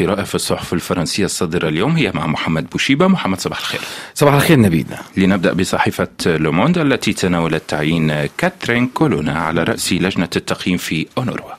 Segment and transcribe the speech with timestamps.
[0.00, 3.06] القراءة في الصحف الفرنسية الصادرة اليوم هي مع محمد بوشيبة.
[3.06, 3.80] محمد صباح الخير.
[4.14, 4.86] صباح الخير نبيل.
[5.16, 11.50] لنبدأ بصحيفة لوموند التي تناولت تعيين كاترين كولونا على رأس لجنة التقييم في أونروا.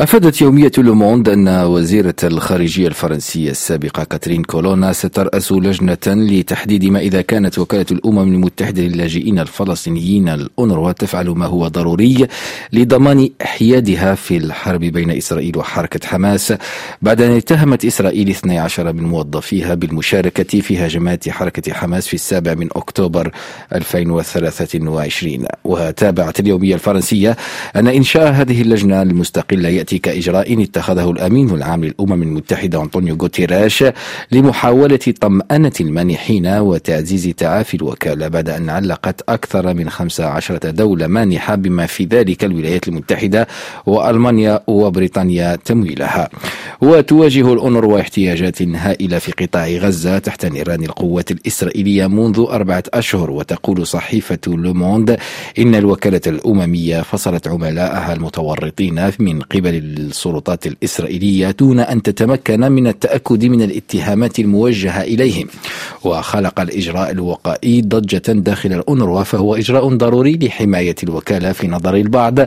[0.00, 7.22] أفادت يومية لوموند أن وزيرة الخارجية الفرنسية السابقة كاترين كولونا سترأس لجنة لتحديد ما إذا
[7.22, 12.26] كانت وكالة الأمم المتحدة للاجئين الفلسطينيين الأونروا تفعل ما هو ضروري
[12.72, 16.54] لضمان حيادها في الحرب بين إسرائيل وحركة حماس
[17.02, 22.68] بعد أن اتهمت إسرائيل 12 من موظفيها بالمشاركة في هجمات حركة حماس في السابع من
[22.76, 23.30] أكتوبر
[23.74, 27.36] 2023 وتابعت اليومية الفرنسية
[27.76, 33.84] أن إنشاء هذه اللجنة المستقلة يأتي كإجراء اتخذه الأمين العام للأمم المتحدة أنطونيو غوتيراش
[34.32, 41.86] لمحاولة طمأنة المانحين وتعزيز تعافي الوكالة بعد أن علقت أكثر من 15 دولة مانحة بما
[41.86, 43.48] في ذلك الولايات المتحدة
[43.86, 46.28] وألمانيا وبريطانيا تمويلها.
[46.80, 53.86] وتواجه الأونروا احتياجات هائلة في قطاع غزة تحت نيران القوات الإسرائيلية منذ أربعة أشهر وتقول
[53.86, 55.18] صحيفة لوموند
[55.58, 63.44] إن الوكالة الأممية فصلت عملائها المتورطين من قبل السلطات الإسرائيلية دون أن تتمكن من التأكد
[63.44, 65.46] من الاتهامات الموجهة إليهم.
[66.04, 72.38] وخلق الإجراء الوقائي ضجة داخل الأونروا فهو إجراء ضروري لحماية الوكالة في نظر البعض.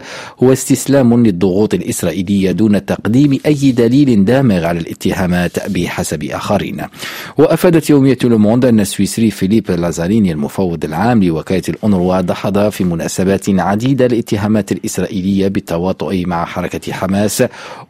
[0.44, 6.82] هو استسلام للضغوط الإسرائيلية دون تقديم أي دليل دامغ على الاتهامات بحسب آخرين.
[7.38, 14.06] وأفادت يومية لوموند أن السويسري فيليب لازاريني المفوض العام لوكالة الأونروا دحض في مناسبات عديدة
[14.06, 17.44] الاتهامات الإسرائيلية بالتواطؤ مع حركة حماس الناس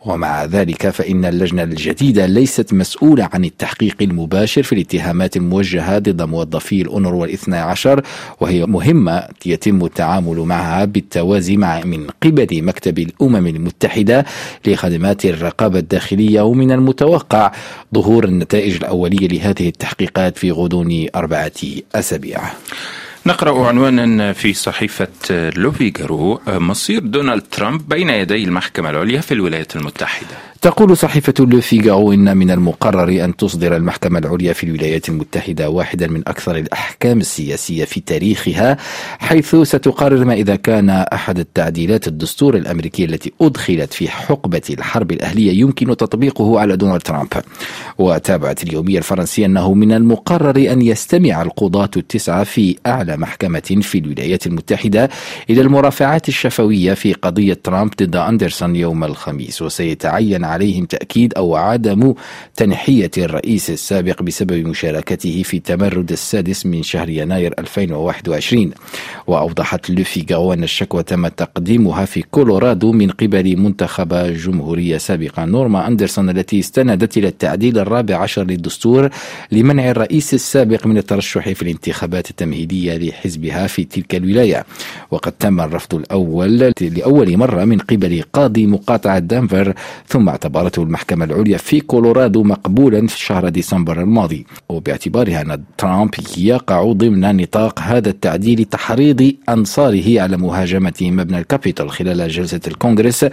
[0.06, 6.82] ومع ذلك فإن اللجنة الجديدة ليست مسؤولة عن التحقيق المباشر في الاتهامات الموجهة ضد موظفي
[6.82, 8.02] الأونروا الاثنى عشر
[8.40, 14.26] وهي مهمة يتم التعامل معها بالتوازي مع من قبل مكتب الأمم المتحدة
[14.68, 17.52] لخدمات الرقابة الداخلية ومن المتوقع
[17.96, 21.52] ظهور النتائج الأولية لهذه التحقيقات في غضون أربعة
[21.96, 22.42] أسابيع.
[23.26, 25.08] نقرأ عنوانا في صحيفة
[25.56, 30.28] لوفيغارو مصير دونالد ترامب بين يدي المحكمة العليا في الولايات المتحدة.
[30.62, 36.22] تقول صحيفة لوفيغارو إن من المقرر أن تصدر المحكمة العليا في الولايات المتحدة واحدا من
[36.28, 38.78] أكثر الأحكام السياسية في تاريخها
[39.20, 45.60] حيث ستقرر ما إذا كان أحد التعديلات الدستور الأمريكي التي أدخلت في حقبة الحرب الأهلية
[45.60, 47.28] يمكن تطبيقه على دونالد ترامب.
[47.98, 54.48] وتابعت اليومية الفرنسية أنه من المقرر أن يستمع القضاة التسعة في أعلى محكمة في الولايات
[54.48, 55.10] المتحدة
[55.50, 62.14] إلى المرافعات الشفوية في قضية ترامب ضد أندرسون يوم الخميس وسيتعين عليهم تأكيد أو عدم
[62.56, 68.72] تنحية الرئيس السابق بسبب مشاركته في تمرد السادس من شهر يناير 2021
[69.28, 76.30] وأوضحت لوفيغارو أن الشكوى تم تقديمها في كولورادو من قبل منتخبة جمهورية سابقة نورما أندرسون
[76.30, 79.10] التي استندت إلى التعديل الرابع عشر للدستور
[79.52, 84.66] لمنع الرئيس السابق من الترشح في الانتخابات التمهيدية لحزبها في تلك الولاية.
[85.12, 89.74] وقد تم الرفض الأول لأول مرة من قبل قاضي مقاطعة دنفر
[90.08, 94.46] ثم اعتبرته المحكمة العليا في كولورادو مقبولا في شهر ديسمبر الماضي.
[94.70, 102.30] وباعتبارها أن ترامب يقع ضمن نطاق هذا التعديل تحريض أنصاره على مهاجمة مبنى الكابيتال خلال
[102.30, 103.26] جلسة الكونغرس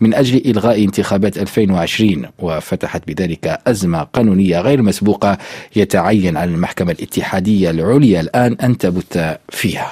[0.00, 5.38] من أجل إلغاء انتخابات 2020 وفتحت بذلك أزمة قانونية غير مسبوقة
[5.76, 9.86] يتعين على المحكمة الاتحادية العليا الآن أن تبت der vier.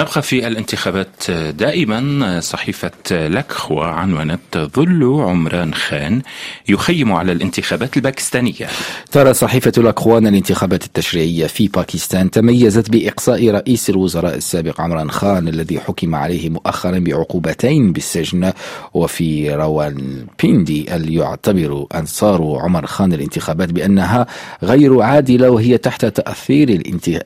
[0.00, 2.40] نبقى في الانتخابات دائما.
[2.40, 6.22] صحيفة لكخوا عنونت ظل عمران خان
[6.68, 8.68] يخيم على الانتخابات الباكستانية.
[9.12, 15.48] ترى صحيفة لكخوا أن الانتخابات التشريعية في باكستان تميزت بإقصاء رئيس الوزراء السابق عمران خان
[15.48, 18.52] الذي حكم عليه مؤخرا بعقوبتين بالسجن
[18.94, 24.26] وفي روان بيندي اللي يعتبر أنصار عمر خان الانتخابات بأنها
[24.62, 26.68] غير عادلة وهي تحت تأثير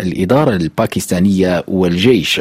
[0.01, 2.41] الإدارة الباكستانية والجيش.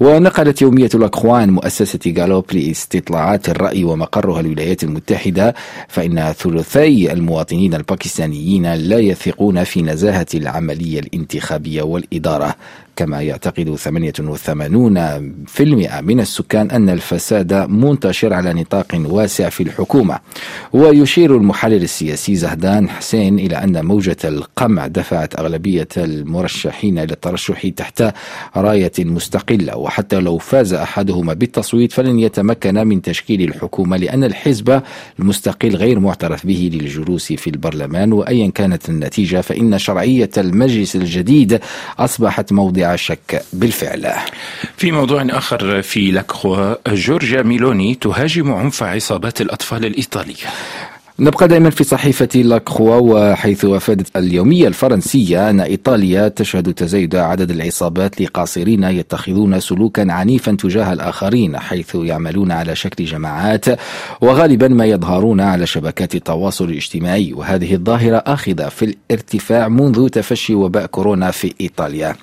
[0.00, 5.54] ونقلت يومية الأكوان مؤسسة جالوب لاستطلاعات الرأي ومقرها الولايات المتحدة
[5.88, 12.54] فإن ثلثي المواطنين الباكستانيين لا يثقون في نزاهة العملية الانتخابية والإدارة.
[12.96, 13.90] كما يعتقد 88%
[16.00, 20.18] من السكان أن الفساد منتشر على نطاق واسع في الحكومة.
[20.72, 28.04] ويشير المحلل السياسي زهدان حسين إلى أن موجة القمع دفعت أغلبية المرشحين إلى الترشح تحت
[28.56, 34.82] راية مستقلة وحتى لو فاز أحدهما بالتصويت فلن يتمكن من تشكيل الحكومة لأن الحزب
[35.18, 41.60] المستقل غير معترف به للجلوس في البرلمان وأيا كانت النتيجة فإن شرعية المجلس الجديد
[41.98, 44.12] أصبحت موضع شك بالفعل.
[44.76, 50.46] في موضوع آخر في لكخوا جورجيا ميلوني تهاجم عنف عصابات الأطفال الإيطالية.
[51.20, 58.20] نبقى دائما في صحيفة لاكخوا وحيث أفادت اليومية الفرنسية أن إيطاليا تشهد تزايد عدد العصابات
[58.20, 63.64] لقاصرين يتخذون سلوكا عنيفا تجاه الآخرين حيث يعملون على شكل جماعات
[64.20, 67.32] وغالبا ما يظهرون على شبكات التواصل الاجتماعي.
[67.32, 72.16] وهذه الظاهرة آخذة في الارتفاع منذ تفشي وباء كورونا في إيطاليا.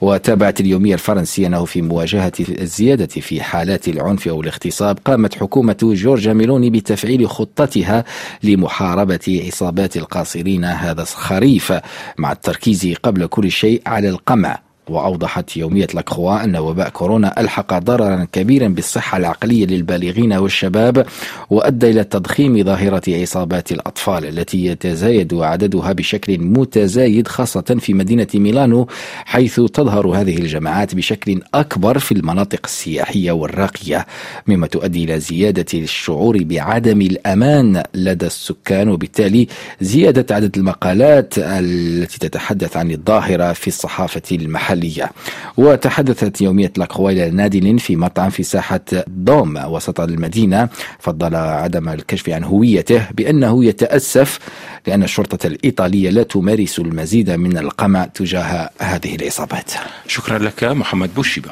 [0.00, 6.32] وتابعت اليومية الفرنسية أنه في مواجهة الزيادة في حالات العنف أو الاغتصاب قامت حكومة جورجيا
[6.32, 8.04] ميلوني بتفعيل خطتها
[8.42, 10.64] لمحاربة عصابات القاصرين.
[10.64, 11.72] هذا الخريف
[12.18, 14.69] مع التركيز قبل كل شيء على القمع.
[14.90, 21.06] وأوضحت يومية لاكخوا أن وباء كورونا ألحق ضررا كبيرا بالصحة العقلية للبالغين والشباب
[21.50, 28.86] وأدى إلى تضخيم ظاهرة عصابات الأطفال التي يتزايد عددها بشكل متزايد خاصة في مدينة ميلانو
[29.24, 34.06] حيث تظهر هذه الجماعات بشكل أكبر في المناطق السياحية والراقية
[34.46, 39.46] مما تؤدي إلى زيادة الشعور بعدم الأمان لدى السكان وبالتالي
[39.80, 44.79] زيادة عدد المقالات التي تتحدث عن الظاهرة في الصحافة المحلية.
[44.80, 45.10] المحلية
[45.56, 50.68] وتحدثت يومية لاكخوا إلى نادل في مطعم في ساحة دوم وسط المدينة.
[50.98, 54.38] فضل عدم الكشف عن هويته بأنه يتأسف
[54.86, 59.70] لأن الشرطة الإيطالية لا تمارس المزيد من القمع تجاه هذه العصابات
[60.06, 61.50] شكرا لك محمد بوشيبة.